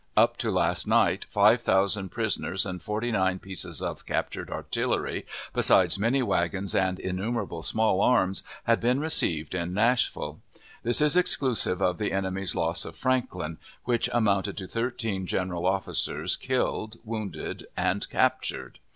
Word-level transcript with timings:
Up 0.17 0.35
to 0.37 0.49
last 0.49 0.87
night, 0.87 1.27
five 1.29 1.61
thousand 1.61 2.09
prisoners 2.09 2.65
and 2.65 2.81
forty 2.81 3.11
nine 3.11 3.37
pieces 3.37 3.83
of 3.83 4.03
captured 4.07 4.49
artillery, 4.49 5.27
besides 5.53 5.99
many 5.99 6.23
wagons 6.23 6.73
and 6.73 6.97
innumerable 6.99 7.61
small 7.61 8.01
arms, 8.01 8.41
had 8.63 8.79
been 8.79 8.99
received 8.99 9.53
in 9.53 9.75
Nashville. 9.75 10.39
This 10.81 11.01
is 11.01 11.15
exclusive 11.15 11.83
of 11.83 11.99
the 11.99 12.13
enemy's 12.13 12.55
loss 12.55 12.83
at 12.83 12.95
Franklin, 12.95 13.59
which 13.83 14.09
amounted 14.11 14.57
to 14.57 14.65
thirteen 14.67 15.27
general 15.27 15.67
officers 15.67 16.35
killed, 16.35 16.97
wounded, 17.05 17.67
and 17.77 18.09
captured. 18.09 18.79